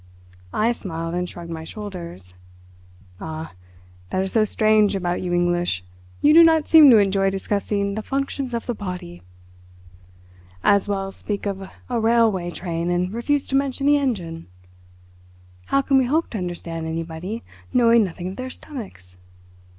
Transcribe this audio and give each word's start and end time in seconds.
I 0.55 0.71
smiled 0.71 1.13
and 1.13 1.29
shrugged 1.29 1.51
my 1.51 1.63
shoulders. 1.63 2.33
"Ah, 3.19 3.53
that 4.09 4.23
is 4.23 4.31
so 4.31 4.43
strange 4.45 4.95
about 4.95 5.21
you 5.21 5.31
English. 5.31 5.83
You 6.21 6.33
do 6.33 6.43
not 6.43 6.67
seem 6.67 6.89
to 6.89 6.97
enjoy 6.97 7.29
discussing 7.29 7.93
the 7.93 8.01
functions 8.01 8.55
of 8.55 8.65
the 8.65 8.73
body. 8.73 9.21
As 10.63 10.87
well 10.89 11.11
speak 11.11 11.45
of 11.45 11.69
a 11.87 11.99
railway 11.99 12.49
train 12.49 12.89
and 12.89 13.13
refuse 13.13 13.45
to 13.49 13.55
mention 13.55 13.85
the 13.85 13.97
engine. 13.99 14.47
How 15.65 15.83
can 15.83 15.99
we 15.99 16.05
hope 16.05 16.31
to 16.31 16.39
understand 16.39 16.87
anybody, 16.87 17.43
knowing 17.71 18.03
nothing 18.03 18.29
of 18.29 18.37
their 18.37 18.49
stomachs? 18.49 19.17